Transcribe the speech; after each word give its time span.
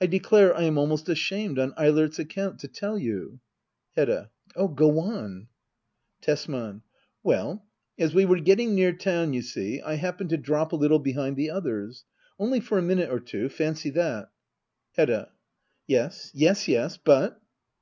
I 0.00 0.06
declare 0.06 0.56
I 0.56 0.62
am 0.62 0.78
almost 0.78 1.10
ashamed— 1.10 1.58
on 1.58 1.74
Eilert's 1.76 2.18
account— 2.18 2.58
to 2.60 2.68
tell 2.68 2.96
you 2.98 3.40
Hedda. 3.96 4.30
Oh, 4.56 4.66
go 4.68 4.98
on! 4.98 5.48
Tesman. 6.22 6.80
Well, 7.22 7.66
as 7.98 8.14
we 8.14 8.24
were 8.24 8.40
getting 8.40 8.74
near 8.74 8.94
town, 8.94 9.34
you 9.34 9.42
see, 9.42 9.82
I 9.82 9.96
happened 9.96 10.30
to 10.30 10.38
drop 10.38 10.72
a 10.72 10.76
little 10.76 11.00
behind 11.00 11.36
the 11.36 11.50
others. 11.50 12.06
Only 12.38 12.60
for 12.60 12.78
a 12.78 12.80
minute 12.82 13.10
or 13.10 13.20
two— 13.20 13.50
fancy 13.50 13.90
that! 13.90 14.30
Hedda. 14.92 15.32
Yes 15.86 16.30
yes 16.32 16.66
yes, 16.66 16.96
but 16.96 17.38